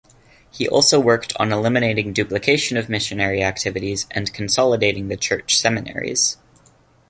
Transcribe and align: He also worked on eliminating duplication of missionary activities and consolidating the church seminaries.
He 0.49 0.67
also 0.67 0.99
worked 0.99 1.31
on 1.37 1.51
eliminating 1.51 2.11
duplication 2.11 2.75
of 2.75 2.89
missionary 2.89 3.43
activities 3.43 4.07
and 4.09 4.33
consolidating 4.33 5.09
the 5.09 5.15
church 5.15 5.59
seminaries. 5.59 6.37